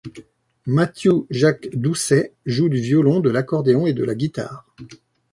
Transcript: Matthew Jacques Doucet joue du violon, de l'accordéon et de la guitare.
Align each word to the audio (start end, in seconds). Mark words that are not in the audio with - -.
Matthew 0.65 1.27
Jacques 1.29 1.69
Doucet 1.75 2.33
joue 2.47 2.69
du 2.69 2.79
violon, 2.79 3.19
de 3.19 3.29
l'accordéon 3.29 3.85
et 3.85 3.93
de 3.93 4.03
la 4.03 4.15
guitare. 4.15 4.65